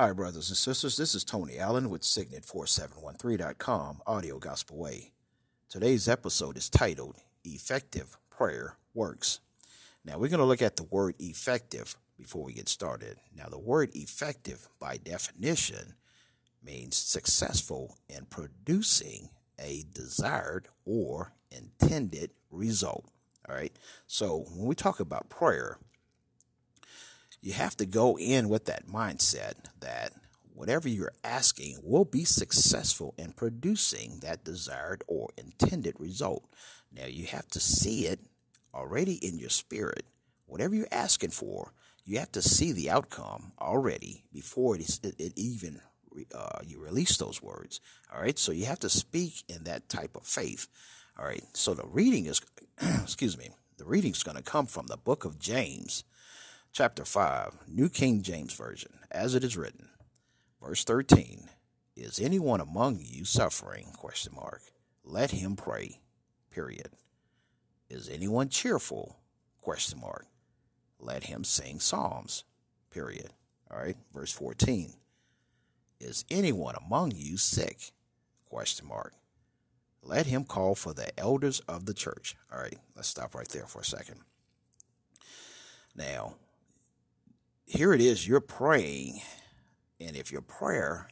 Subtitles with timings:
[0.00, 0.96] Hi, brothers and sisters.
[0.96, 5.10] This is Tony Allen with Signet4713.com, Audio Gospel Way.
[5.68, 9.40] Today's episode is titled Effective Prayer Works.
[10.04, 13.16] Now, we're going to look at the word effective before we get started.
[13.36, 15.94] Now, the word effective, by definition,
[16.62, 23.10] means successful in producing a desired or intended result.
[23.48, 23.76] All right.
[24.06, 25.78] So, when we talk about prayer,
[27.40, 30.12] you have to go in with that mindset that
[30.54, 36.44] whatever you're asking will be successful in producing that desired or intended result.
[36.92, 38.20] Now, you have to see it
[38.74, 40.04] already in your spirit.
[40.46, 41.72] Whatever you're asking for,
[42.04, 45.80] you have to see the outcome already before it, is, it, it even
[46.34, 47.80] uh, you release those words.
[48.12, 50.66] All right, so you have to speak in that type of faith.
[51.18, 52.40] All right, so the reading is,
[53.02, 56.04] excuse me, the reading is going to come from the book of James,
[56.72, 59.88] chapter 5, New King James Version, as it is written.
[60.62, 61.48] Verse 13,
[61.96, 63.86] is anyone among you suffering?
[63.96, 64.62] Question mark.
[65.04, 66.00] Let him pray.
[66.50, 66.90] Period.
[67.90, 69.16] Is anyone cheerful?
[69.60, 70.26] Question mark.
[71.00, 72.44] Let him sing psalms.
[72.90, 73.30] Period.
[73.70, 73.96] All right.
[74.12, 74.92] Verse 14.
[76.00, 77.92] Is anyone among you sick?
[78.48, 79.14] Question mark.
[80.02, 82.36] Let him call for the elders of the church.
[82.52, 82.78] All right.
[82.94, 84.20] Let's stop right there for a second.
[85.96, 86.36] Now,
[87.68, 89.20] here it is, you're praying,
[90.00, 91.08] and if your prayer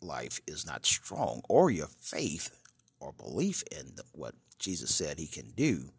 [0.00, 2.58] life is not strong, or your faith
[2.98, 5.90] or belief in what Jesus said he can do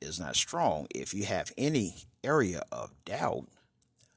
[0.00, 3.46] is not strong, if you have any area of doubt,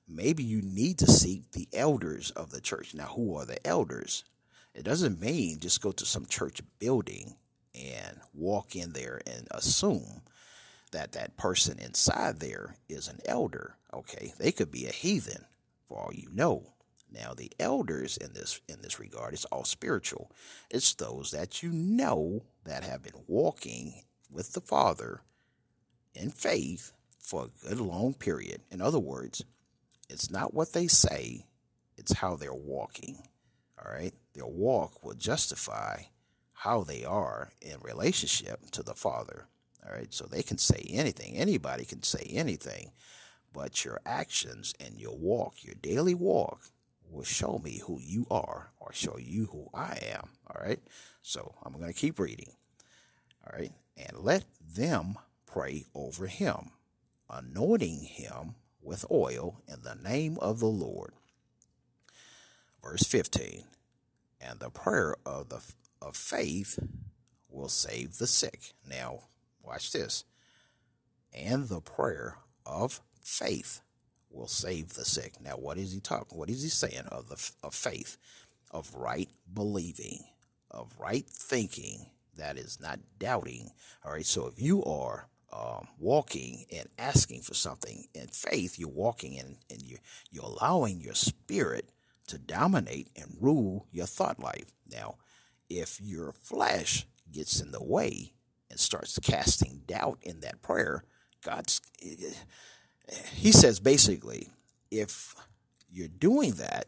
[0.07, 2.95] maybe you need to seek the elders of the church.
[2.95, 4.23] Now, who are the elders?
[4.73, 7.35] It doesn't mean just go to some church building
[7.75, 10.21] and walk in there and assume
[10.91, 13.75] that that person inside there is an elder.
[13.93, 15.45] Okay, they could be a heathen
[15.87, 16.73] for all you know.
[17.11, 20.31] Now the elders in this in this regard it's all spiritual.
[20.69, 25.21] It's those that you know that have been walking with the Father
[26.13, 28.61] in faith for a good long period.
[28.71, 29.43] In other words,
[30.09, 31.45] it's not what they say,
[31.97, 33.23] it's how they're walking.
[33.77, 34.13] All right?
[34.33, 36.03] Their walk will justify
[36.53, 39.47] how they are in relationship to the Father.
[39.85, 40.13] All right.
[40.13, 41.35] So they can say anything.
[41.35, 42.91] Anybody can say anything.
[43.57, 46.69] But your actions and your walk, your daily walk,
[47.09, 50.29] will show me who you are or show you who I am.
[50.45, 50.79] All right.
[51.23, 52.51] So I'm going to keep reading.
[53.43, 53.71] All right.
[53.97, 56.71] And let them pray over him,
[57.27, 61.13] anointing him with oil in the name of the Lord.
[62.83, 63.63] Verse 15.
[64.39, 65.61] And the prayer of the
[65.99, 66.77] of faith
[67.49, 68.73] will save the sick.
[68.87, 69.21] Now,
[69.67, 70.23] Watch this.
[71.33, 73.81] And the prayer of faith
[74.29, 75.33] will save the sick.
[75.41, 76.37] Now, what is he talking?
[76.37, 78.17] What is he saying of the of faith,
[78.71, 80.23] of right believing,
[80.71, 82.07] of right thinking?
[82.37, 83.71] That is not doubting.
[84.05, 84.25] All right.
[84.25, 89.57] So if you are um, walking and asking for something in faith, you're walking in
[89.71, 89.99] and you're,
[90.29, 91.89] you're allowing your spirit
[92.27, 94.71] to dominate and rule your thought life.
[94.89, 95.15] Now,
[95.67, 98.33] if your flesh gets in the way,
[98.69, 101.03] and starts casting doubt in that prayer,
[101.43, 101.81] God's
[103.33, 104.49] he says basically,
[104.91, 105.35] if
[105.89, 106.87] you're doing that,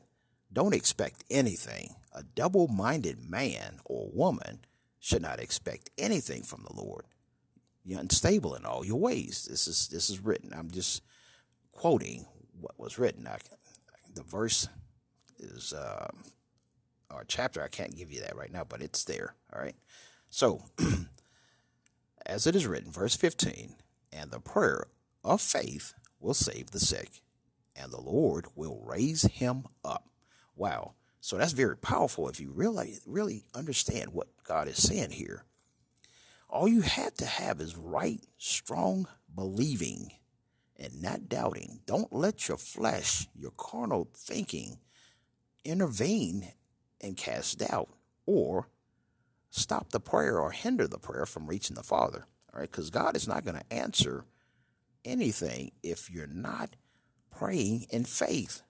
[0.52, 1.96] don't expect anything.
[2.14, 4.60] A double-minded man or woman
[5.00, 7.06] should not expect anything from the Lord.
[7.84, 9.48] You're unstable in all your ways.
[9.50, 10.54] This is this is written.
[10.54, 11.02] I'm just
[11.72, 12.26] quoting
[12.60, 13.26] what was written.
[13.26, 13.38] I,
[14.14, 14.68] the verse
[15.40, 16.10] is uh,
[17.10, 17.64] or chapter.
[17.64, 19.36] I can't give you that right now, but it's there.
[19.54, 19.76] All right.
[20.30, 20.64] So
[22.26, 23.76] as it is written, verse 15,
[24.12, 24.88] and the prayer
[25.24, 27.22] of faith will save the sick,
[27.76, 30.10] and the Lord will raise him up.
[30.56, 30.94] Wow.
[31.22, 35.44] So that's very powerful if you really, really understand what God is saying here.
[36.50, 40.12] All you have to have is right, strong believing
[40.78, 41.82] and not doubting.
[41.86, 44.80] Don't let your flesh, your carnal thinking,
[45.64, 46.54] intervene
[47.02, 47.90] and cast doubt
[48.26, 48.70] or
[49.50, 52.26] stop the prayer or hinder the prayer from reaching the Father.
[52.54, 54.26] All right, because God is not going to answer
[55.10, 56.76] anything if you're not
[57.36, 58.62] praying in faith.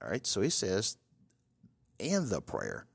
[0.00, 0.96] All right, so he says,
[1.98, 2.86] and the prayer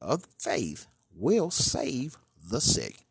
[0.00, 2.18] of faith will save
[2.50, 3.06] the sick,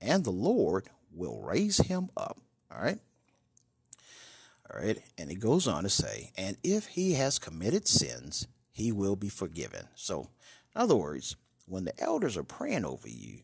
[0.00, 2.38] and the Lord will raise him up.
[2.70, 2.98] All right.
[4.70, 4.98] All right.
[5.16, 9.28] And it goes on to say, and if he has committed sins, he will be
[9.28, 9.88] forgiven.
[9.94, 10.30] So,
[10.74, 11.36] in other words,
[11.66, 13.40] when the elders are praying over you,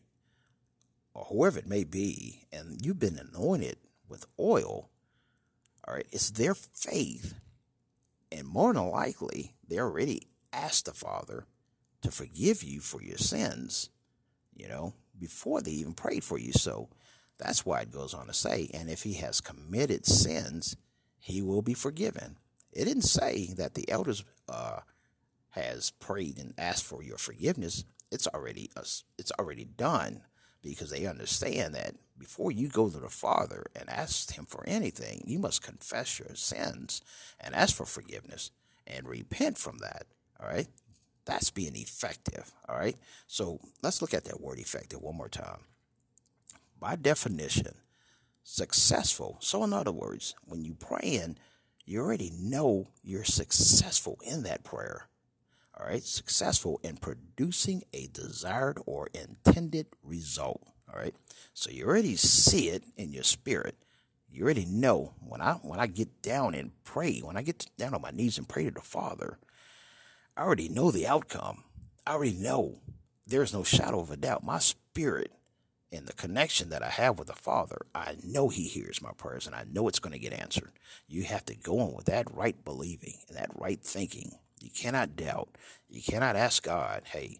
[1.13, 3.77] or whoever it may be, and you've been anointed
[4.07, 4.89] with oil,
[5.87, 7.35] all right, it's their faith.
[8.31, 11.45] And more than likely, they're already asked the Father
[12.01, 13.89] to forgive you for your sins,
[14.53, 16.51] you know, before they even prayed for you.
[16.53, 16.89] So
[17.37, 20.75] that's why it goes on to say, and if he has committed sins,
[21.19, 22.37] he will be forgiven.
[22.71, 24.79] It didn't say that the elders uh,
[25.51, 27.85] has prayed and asked for your forgiveness.
[28.11, 28.83] It's already uh,
[29.17, 30.21] it's already done
[30.65, 35.23] because they understand that before you go to the Father and ask Him for anything,
[35.25, 37.01] you must confess your sins
[37.39, 38.51] and ask for forgiveness
[38.87, 40.05] and repent from that.
[40.39, 40.67] All right.
[41.25, 42.51] That's being effective.
[42.67, 42.95] All right.
[43.27, 45.61] So let's look at that word effective one more time.
[46.79, 47.75] By definition,
[48.43, 49.37] successful.
[49.39, 51.37] So, in other words, when you pray in,
[51.85, 55.07] you already know you're successful in that prayer.
[55.77, 56.03] All right.
[56.03, 60.61] Successful in producing a desired or intended result.
[60.91, 61.15] All right.
[61.53, 63.75] So you already see it in your spirit.
[64.29, 67.93] You already know when I when I get down and pray, when I get down
[67.93, 69.37] on my knees and pray to the Father,
[70.35, 71.63] I already know the outcome.
[72.05, 72.79] I already know
[73.25, 74.43] there's no shadow of a doubt.
[74.43, 75.31] My spirit
[75.91, 79.47] and the connection that I have with the Father, I know He hears my prayers
[79.47, 80.71] and I know it's going to get answered.
[81.07, 84.33] You have to go on with that right believing and that right thinking.
[84.65, 85.49] You cannot doubt.
[85.87, 87.37] You cannot ask God, hey,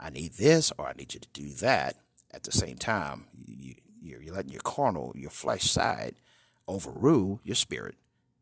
[0.00, 1.94] I need this or I need you to do that.
[2.32, 6.16] At the same time, you, you're, you're letting your carnal, your flesh side
[6.66, 7.94] overrule your spirit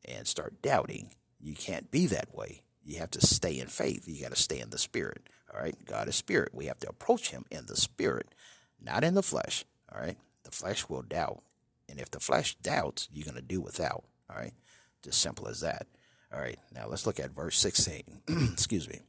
[0.07, 1.11] and start doubting.
[1.39, 2.63] You can't be that way.
[2.83, 4.09] You have to stay in faith.
[4.09, 5.29] You got to stay in the spirit.
[5.53, 5.77] All right.
[5.85, 6.55] God is spirit.
[6.55, 8.35] We have to approach him in the spirit,
[8.83, 9.67] not in the flesh.
[9.95, 10.17] All right.
[10.45, 11.43] The flesh will doubt.
[11.87, 14.05] And if the flesh doubts, you're going to do without.
[14.31, 14.55] All right.
[15.03, 15.87] Just simple as that.
[16.33, 16.59] All right.
[16.75, 18.03] Now let's look at verse 16.
[18.53, 19.01] Excuse me.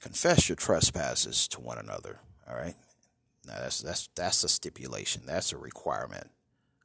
[0.00, 2.20] Confess your trespasses to one another.
[2.48, 2.74] All right.
[3.46, 5.22] Now that's that's that's a stipulation.
[5.26, 6.28] That's a requirement.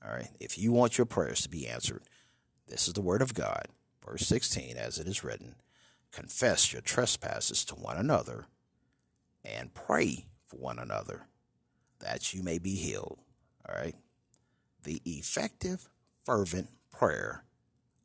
[0.06, 0.30] All right.
[0.40, 2.04] If you want your prayers to be answered,
[2.68, 3.68] this is the word of God.
[4.06, 5.56] Verse 16, as it is written,
[6.12, 8.46] confess your trespasses to one another
[9.44, 11.28] and pray for one another
[12.00, 13.20] that you may be healed.
[13.68, 13.96] All right.
[14.84, 15.90] The effective,
[16.24, 17.44] fervent prayer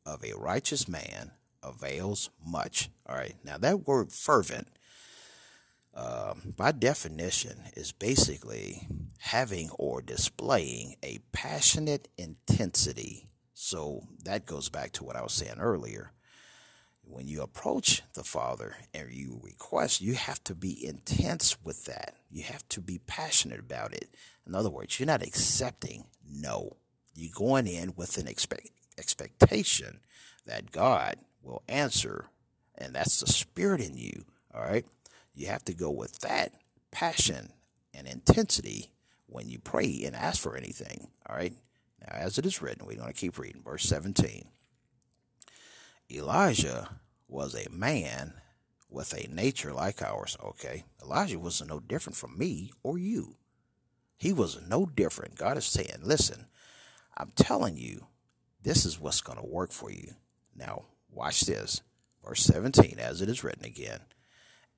[0.05, 1.31] of a righteous man
[1.63, 2.89] avails much.
[3.07, 3.35] All right.
[3.43, 4.67] Now, that word fervent
[5.95, 8.87] um, by definition, is basically
[9.19, 13.29] having or displaying a passionate intensity.
[13.53, 16.11] So that goes back to what I was saying earlier.
[17.07, 22.15] When you approach the Father and you request, you have to be intense with that.
[22.29, 24.09] You have to be passionate about it.
[24.45, 26.75] In other words, you're not accepting no.
[27.13, 29.99] You're going in with an expect, expectation
[30.45, 32.25] that God will answer,
[32.77, 34.25] and that's the spirit in you.
[34.53, 34.85] All right.
[35.33, 36.53] You have to go with that
[36.91, 37.51] passion
[37.93, 38.91] and intensity
[39.27, 41.07] when you pray and ask for anything.
[41.27, 41.53] All right.
[42.01, 43.61] Now, as it is written, we're going to keep reading.
[43.63, 44.45] Verse 17
[46.11, 46.89] Elijah
[47.27, 48.33] was a man
[48.89, 50.37] with a nature like ours.
[50.43, 50.85] Okay.
[51.01, 53.35] Elijah was no different from me or you.
[54.17, 55.35] He was no different.
[55.35, 56.47] God is saying, listen,
[57.17, 58.07] I'm telling you,
[58.65, 60.15] this is what's going to work for you.
[60.55, 61.81] Now, watch this.
[62.25, 63.99] Verse 17, as it is written again.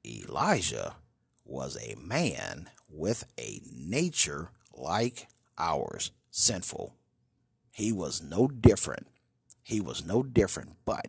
[0.06, 0.96] Elijah
[1.46, 6.94] was a man with a nature like ours, sinful.
[7.72, 9.08] He was no different.
[9.64, 11.08] He was no different, but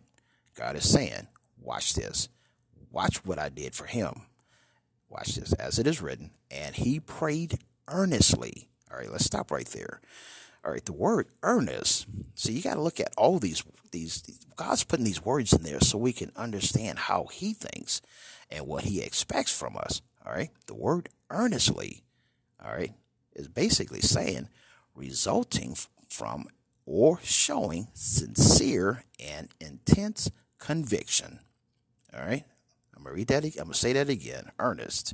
[0.55, 1.27] God is saying,
[1.59, 2.29] watch this.
[2.91, 4.21] Watch what I did for him.
[5.09, 6.31] Watch this, as it is written.
[6.49, 8.69] And he prayed earnestly.
[8.91, 9.99] All right, let's stop right there.
[10.63, 12.05] All right, the word earnest.
[12.35, 14.21] So you got to look at all these, these,
[14.55, 18.01] God's putting these words in there so we can understand how he thinks
[18.49, 20.01] and what he expects from us.
[20.25, 20.49] All right.
[20.67, 22.03] The word earnestly,
[22.63, 22.93] all right,
[23.35, 24.49] is basically saying
[24.95, 25.75] resulting
[26.09, 26.47] from
[26.85, 31.39] or showing sincere and intense conviction.
[32.13, 32.43] All right.
[32.95, 33.45] I'm to read that.
[33.57, 34.51] I'm to say that again.
[34.59, 35.13] Earnest,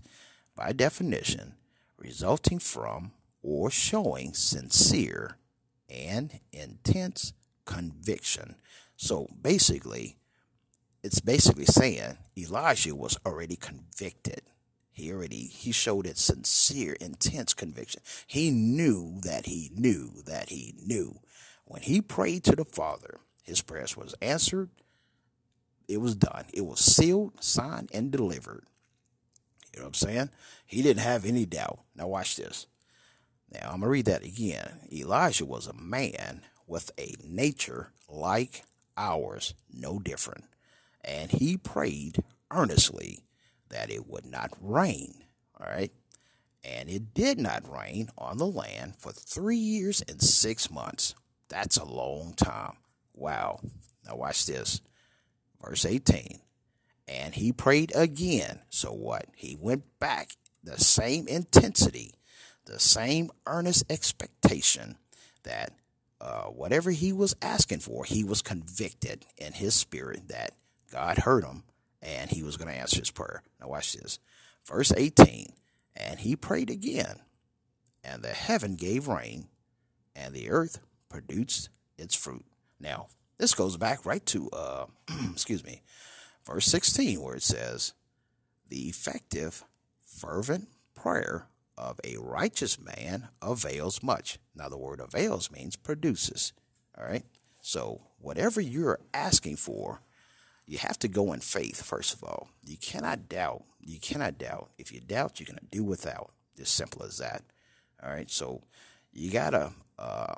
[0.55, 1.53] by definition,
[1.97, 3.11] resulting from
[3.45, 5.37] or showing sincere
[5.87, 7.31] and intense
[7.63, 8.55] conviction.
[8.97, 10.17] So basically,
[11.03, 14.41] it's basically saying Elijah was already convicted.
[14.91, 18.01] He already he showed it sincere, intense conviction.
[18.25, 21.19] He knew that he knew that he knew.
[21.65, 24.71] When he prayed to the Father, his prayers was answered.
[25.87, 26.45] It was done.
[26.51, 28.65] It was sealed, signed, and delivered.
[29.71, 30.29] You know what I'm saying?
[30.65, 31.81] He didn't have any doubt.
[31.95, 32.65] Now watch this.
[33.55, 34.81] Now I'm gonna read that again.
[34.93, 38.65] Elijah was a man with a nature like
[38.97, 40.45] ours, no different
[41.05, 43.21] and he prayed earnestly
[43.69, 45.15] that it would not rain.
[45.59, 45.91] All right.
[46.63, 51.15] And it did not rain on the land for three years and six months.
[51.49, 52.77] That's a long time.
[53.13, 53.61] Wow.
[54.07, 54.81] Now watch this.
[55.63, 56.39] Verse 18.
[57.07, 58.61] and he prayed again.
[58.69, 59.27] So what?
[59.35, 60.31] He went back
[60.63, 62.15] the same intensity,
[62.65, 64.97] the same earnest expectation
[65.43, 65.73] that
[66.19, 70.51] uh, whatever he was asking for, he was convicted in his spirit that
[70.91, 71.63] God heard him
[72.01, 73.41] and he was going to answer his prayer.
[73.59, 74.19] Now, watch this.
[74.65, 75.53] Verse 18
[75.95, 77.19] And he prayed again,
[78.03, 79.47] and the heaven gave rain,
[80.15, 80.79] and the earth
[81.09, 82.45] produced its fruit.
[82.79, 83.07] Now,
[83.37, 84.85] this goes back right to, uh,
[85.31, 85.81] excuse me,
[86.45, 87.93] verse 16, where it says,
[88.69, 89.63] The effective,
[90.01, 94.39] fervent prayer of a righteous man avails much.
[94.55, 96.53] Now, the word avails means produces.
[96.97, 97.25] All right.
[97.61, 100.01] So, whatever you're asking for,
[100.65, 102.49] you have to go in faith, first of all.
[102.63, 103.63] You cannot doubt.
[103.81, 104.69] You cannot doubt.
[104.77, 106.31] If you doubt, you're going to do without.
[106.59, 107.43] As simple as that.
[108.01, 108.29] All right.
[108.29, 108.61] So,
[109.11, 110.35] you got to uh,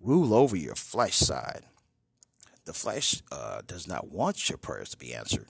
[0.00, 1.62] rule over your flesh side.
[2.64, 5.46] The flesh uh, does not want your prayers to be answered.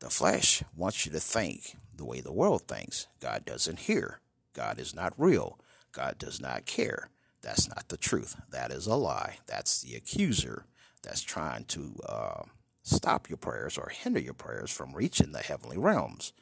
[0.00, 3.08] The flesh wants you to think the way the world thinks.
[3.20, 4.20] God doesn't hear.
[4.54, 5.58] God is not real.
[5.92, 7.10] God does not care.
[7.42, 8.36] That's not the truth.
[8.50, 9.38] That is a lie.
[9.46, 10.66] That's the accuser
[11.02, 12.42] that's trying to uh,
[12.82, 16.32] stop your prayers or hinder your prayers from reaching the heavenly realms.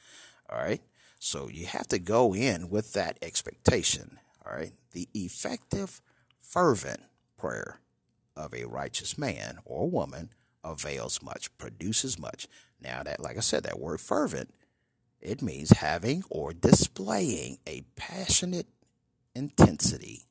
[0.50, 0.82] All right.
[1.18, 4.18] So you have to go in with that expectation.
[4.44, 4.72] All right.
[4.92, 6.00] The effective,
[6.40, 7.00] fervent
[7.36, 7.80] prayer
[8.36, 10.30] of a righteous man or woman
[10.62, 12.48] avails much, produces much.
[12.80, 14.52] Now that, like I said, that word fervent,
[15.20, 18.68] it means having or displaying a passionate
[19.34, 20.26] intensity.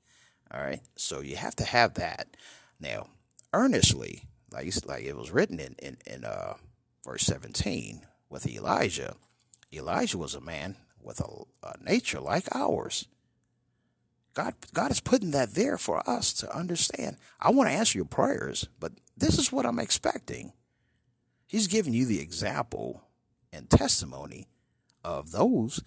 [0.52, 0.82] All right.
[0.96, 2.38] So you have to have that.
[2.80, 3.08] Now,
[3.54, 6.56] earnestly, like like it was written in in, in uh,
[7.04, 9.16] verse 17 with Elijah.
[9.74, 13.08] Elijah was a man with a, a nature like ours.
[14.34, 17.18] God, God is putting that there for us to understand.
[17.40, 20.52] I want to answer your prayers, but this is what I'm expecting.
[21.48, 23.04] He's giving you the example
[23.54, 24.48] and testimony
[25.04, 25.82] of those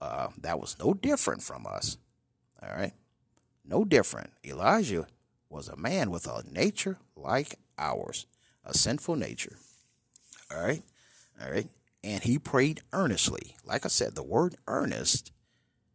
[0.00, 1.96] uh, that was no different from us.
[2.62, 2.92] All right?
[3.64, 4.30] No different.
[4.44, 5.06] Elijah
[5.48, 8.26] was a man with a nature like ours,
[8.64, 9.56] a sinful nature.
[10.50, 10.82] All right?
[11.40, 11.68] All right?
[12.02, 13.56] And he prayed earnestly.
[13.64, 15.32] Like I said, the word earnest,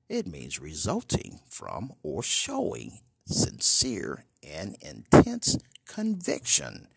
[0.08, 6.88] it means resulting from or showing sincere and intense conviction.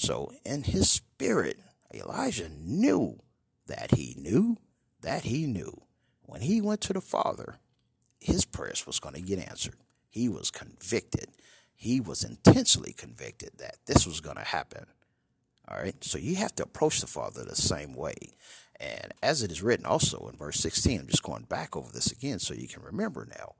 [0.00, 1.58] So, in his spirit,
[1.92, 3.18] Elijah knew
[3.66, 4.56] that he knew
[5.02, 5.82] that he knew
[6.22, 7.58] when he went to the Father,
[8.18, 9.76] his prayers was going to get answered.
[10.08, 11.26] He was convicted.
[11.74, 14.86] He was intensely convicted that this was going to happen.
[15.68, 16.02] All right.
[16.02, 18.14] So you have to approach the Father the same way.
[18.76, 22.10] And as it is written also in verse 16, I'm just going back over this
[22.10, 23.56] again so you can remember now.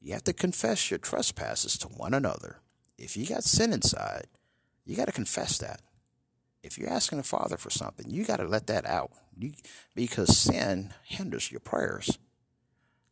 [0.00, 2.60] You have to confess your trespasses to one another.
[2.96, 4.24] If you got sin inside,
[4.90, 5.82] you got to confess that.
[6.64, 9.12] If you're asking the Father for something, you got to let that out.
[9.38, 9.52] You,
[9.94, 12.18] because sin hinders your prayers.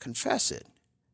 [0.00, 0.66] Confess it.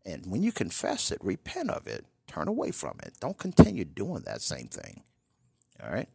[0.07, 2.07] And when you confess it, repent of it.
[2.27, 3.13] Turn away from it.
[3.21, 5.03] Don't continue doing that same thing.
[5.83, 6.09] All right?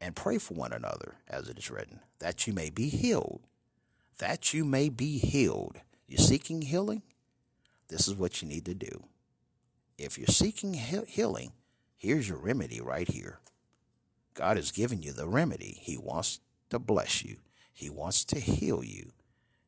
[0.00, 3.42] And pray for one another, as it is written, that you may be healed.
[4.18, 5.76] That you may be healed.
[6.08, 7.02] You're seeking healing?
[7.88, 9.04] This is what you need to do.
[9.98, 11.52] If you're seeking he- healing,
[11.98, 13.40] here's your remedy right here.
[14.34, 15.78] God has given you the remedy.
[15.80, 17.38] He wants to bless you.
[17.72, 19.12] He wants to heal you.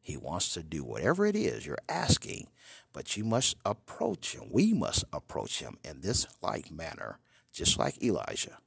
[0.01, 2.49] He wants to do whatever it is you're asking,
[2.93, 4.49] but you must approach him.
[4.51, 7.19] We must approach him in this like manner,
[7.53, 8.59] just like Elijah.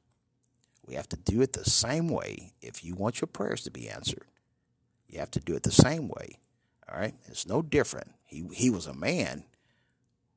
[0.86, 3.90] We have to do it the same way if you want your prayers to be
[3.90, 4.26] answered.
[5.08, 6.40] You have to do it the same way.
[6.88, 7.16] All right?
[7.26, 8.12] It's no different.
[8.24, 9.44] He, he was a man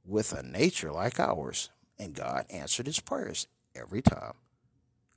[0.04, 3.46] with a nature like ours, and God answered his prayers
[3.76, 4.34] every time.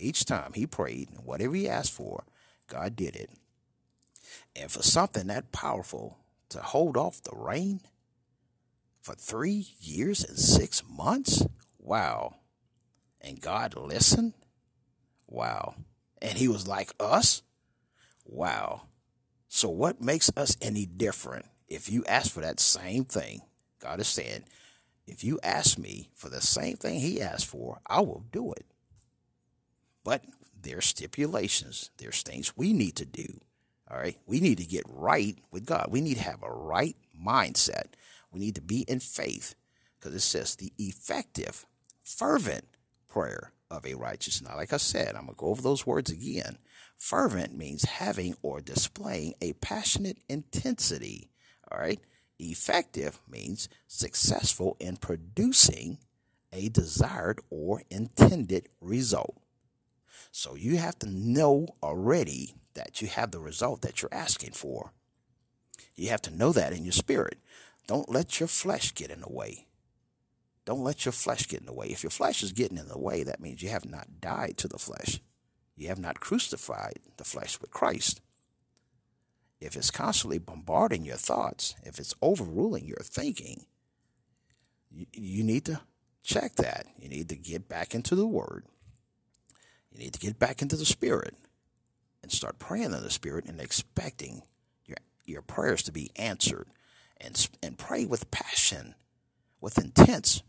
[0.01, 2.23] Each time he prayed, whatever he asked for,
[2.67, 3.29] God did it.
[4.55, 6.17] And for something that powerful
[6.49, 7.81] to hold off the rain
[9.01, 11.45] for three years and six months,
[11.79, 12.35] wow.
[13.21, 14.33] And God listened,
[15.27, 15.75] wow.
[16.21, 17.43] And he was like us,
[18.25, 18.83] wow.
[19.47, 23.41] So, what makes us any different if you ask for that same thing?
[23.79, 24.45] God is saying,
[25.07, 28.65] if you ask me for the same thing he asked for, I will do it.
[30.03, 30.23] But
[30.59, 33.41] there's stipulations, there's things we need to do.
[33.89, 34.17] All right.
[34.25, 35.87] We need to get right with God.
[35.89, 37.87] We need to have a right mindset.
[38.31, 39.55] We need to be in faith
[39.99, 41.65] because it says the effective,
[42.01, 42.65] fervent
[43.09, 44.41] prayer of a righteous.
[44.41, 46.57] Now, like I said, I'm going to go over those words again.
[46.97, 51.29] Fervent means having or displaying a passionate intensity.
[51.69, 51.99] All right.
[52.39, 55.97] Effective means successful in producing
[56.53, 59.37] a desired or intended result.
[60.31, 64.93] So you have to know already that you have the result that you're asking for.
[65.95, 67.37] You have to know that in your spirit.
[67.87, 69.67] Don't let your flesh get in the way.
[70.65, 71.87] Don't let your flesh get in the way.
[71.87, 74.67] If your flesh is getting in the way, that means you have not died to
[74.67, 75.19] the flesh.
[75.75, 78.21] You have not crucified the flesh with Christ.
[79.59, 83.65] If it's constantly bombarding your thoughts, if it's overruling your thinking,
[84.89, 85.81] you, you need to
[86.23, 86.87] check that.
[86.97, 88.65] You need to get back into the Word.
[89.91, 91.35] You need to get back into the Spirit
[92.23, 94.43] and start praying in the Spirit and expecting
[94.85, 96.67] your, your prayers to be answered
[97.19, 98.95] and, and pray with passion,
[99.59, 100.43] with intense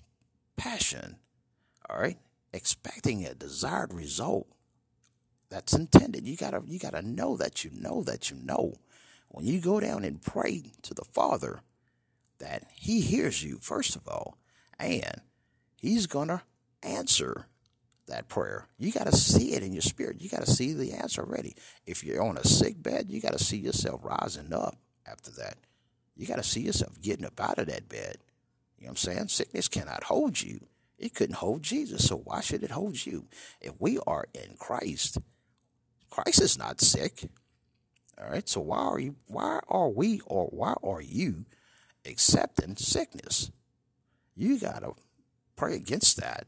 [0.56, 1.16] passion,
[1.88, 2.18] all right?
[2.52, 4.46] Expecting a desired result
[5.52, 6.26] that's intended.
[6.26, 8.74] You gotta you gotta know that you know that you know.
[9.28, 11.60] When you go down and pray to the Father,
[12.38, 14.38] that He hears you, first of all,
[14.78, 15.20] and
[15.76, 16.42] He's gonna
[16.82, 17.46] answer
[18.08, 18.66] that prayer.
[18.78, 20.20] You got to see it in your spirit.
[20.20, 21.54] You got to see the answer already.
[21.86, 25.58] If you're on a sick bed, you got to see yourself rising up after that.
[26.16, 28.18] You got to see yourself getting up out of that bed.
[28.78, 29.28] You know what I'm saying?
[29.28, 30.66] Sickness cannot hold you.
[30.98, 33.26] It couldn't hold Jesus, so why should it hold you?
[33.60, 35.18] If we are in Christ,
[36.10, 37.24] Christ is not sick.
[38.20, 41.46] All right, so why are you why are we or why are you
[42.06, 43.50] accepting sickness?
[44.36, 44.92] You gotta
[45.56, 46.46] pray against that.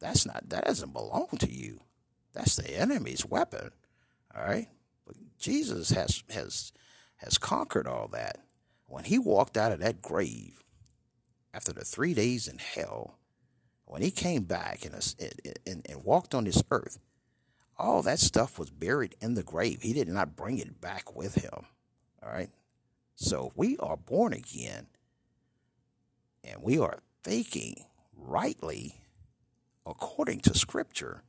[0.00, 1.80] That's not that doesn't belong to you.
[2.32, 3.70] That's the enemy's weapon.
[4.34, 4.68] All right?
[5.06, 6.72] But Jesus has has
[7.16, 8.38] has conquered all that.
[8.86, 10.62] When he walked out of that grave,
[11.52, 13.18] after the three days in hell,
[13.84, 14.94] when he came back and,
[15.66, 16.98] and, and walked on this earth,
[17.78, 19.82] all that stuff was buried in the grave.
[19.82, 21.66] He did not bring it back with him.
[22.22, 22.50] All right.
[23.14, 24.86] So we are born again
[26.44, 27.84] and we are thinking
[28.16, 29.00] rightly
[29.88, 31.22] according to Scripture.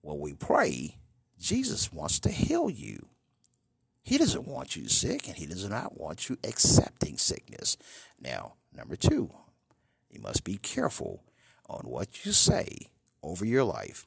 [0.00, 0.96] When we pray,
[1.38, 3.08] Jesus wants to heal you.
[4.02, 7.76] He doesn't want you sick and he does not want you accepting sickness.
[8.18, 9.30] Now, number two,
[10.10, 11.22] you must be careful
[11.68, 12.90] on what you say
[13.22, 14.06] over your life.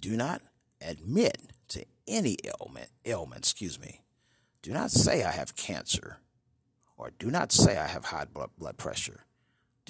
[0.00, 0.42] Do not
[0.80, 4.02] admit to any ailment, ailment, excuse me.
[4.62, 6.18] Do not say I have cancer
[6.96, 9.24] or do not say I have high blood, pressure.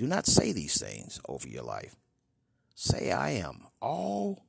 [0.01, 1.95] Do not say these things over your life.
[2.75, 4.47] Say I am all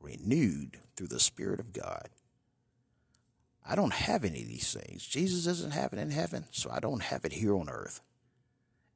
[0.00, 2.08] renewed through the Spirit of God.
[3.68, 5.06] I don't have any of these things.
[5.06, 8.00] Jesus doesn't have it in heaven, so I don't have it here on earth.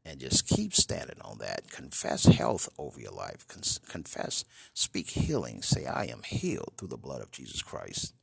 [0.02, 1.70] And just keep standing on that.
[1.70, 3.46] Confess health over your life.
[3.46, 5.60] Con- confess, speak healing.
[5.60, 8.14] Say, I am healed through the blood of Jesus Christ.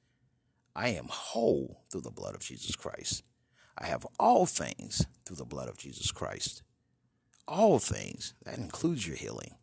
[0.75, 3.21] I am whole through the blood of Jesus Christ.
[3.77, 6.63] I have all things through the blood of Jesus Christ.
[7.47, 8.33] All things.
[8.43, 9.55] That includes your healing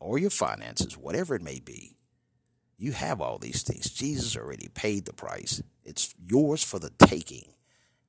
[0.00, 1.96] or your finances, whatever it may be.
[2.78, 3.90] You have all these things.
[3.90, 5.62] Jesus already paid the price.
[5.84, 7.52] It's yours for the taking.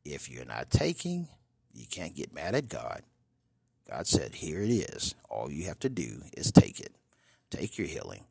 [0.06, 1.28] If you're not taking,
[1.74, 3.04] you can't get mad at God.
[3.89, 5.15] God said, Here it is.
[5.30, 6.96] All you have to do is take it.
[7.50, 8.24] Take your healing.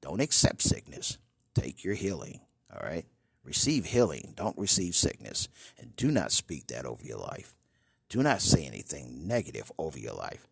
[0.00, 1.18] Don't accept sickness.
[1.54, 2.40] Take your healing.
[2.72, 3.04] All right?
[3.44, 4.32] Receive healing.
[4.36, 5.48] Don't receive sickness.
[5.78, 7.54] And do not speak that over your life.
[8.12, 10.46] Do not say anything negative over your life.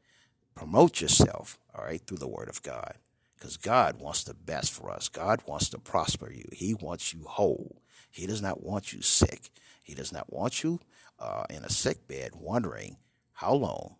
[0.54, 2.94] Promote yourself, all right, through the Word of God
[3.36, 5.10] because God wants the best for us.
[5.10, 6.46] God wants to prosper you.
[6.52, 7.82] He wants you whole.
[8.10, 9.50] He does not want you sick.
[9.82, 10.80] He does not want you
[11.18, 12.96] uh, in a sick bed wondering
[13.34, 13.96] how long.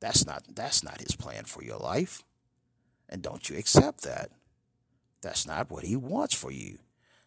[0.00, 2.24] That's not that's not his plan for your life.
[3.08, 4.32] And don't you accept that.
[5.22, 6.80] That's not what he wants for you.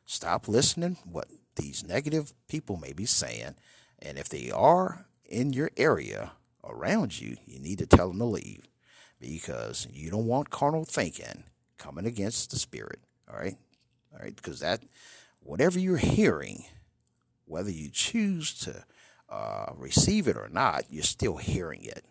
[0.06, 3.56] Stop listening what these negative people may be saying,
[3.99, 8.26] and if they are in your area around you, you need to tell them to
[8.26, 8.67] leave
[9.19, 11.43] because you don't want carnal thinking
[11.78, 13.00] coming against the spirit.
[13.30, 13.58] All right.
[14.13, 14.36] All right.
[14.36, 14.84] Because that,
[15.39, 16.65] whatever you're hearing,
[17.46, 18.86] whether you choose to
[19.28, 22.06] uh, receive it or not, you're still hearing it.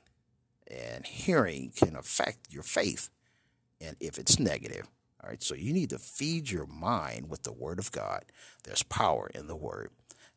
[0.67, 3.09] And hearing can affect your faith.
[3.81, 4.89] And if it's negative,
[5.23, 5.43] all right.
[5.43, 8.25] So you need to feed your mind with the word of God.
[8.65, 9.91] There's power in the word.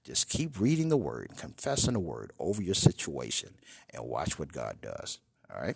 [0.05, 3.55] Just keep reading the word, confessing the word over your situation,
[3.89, 5.17] and watch what God does.
[5.53, 5.75] All right.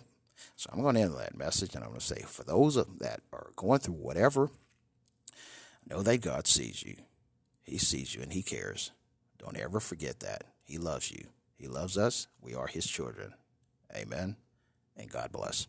[0.54, 3.20] So I'm going to end that message and I'm going to say, for those that
[3.32, 4.48] are going through whatever,
[5.88, 6.94] know that God sees you.
[7.64, 8.92] He sees you and He cares.
[9.38, 10.44] Don't ever forget that.
[10.64, 11.26] He loves you.
[11.58, 12.28] He loves us.
[12.40, 13.34] We are His children.
[13.94, 14.36] Amen.
[14.96, 15.66] And God bless.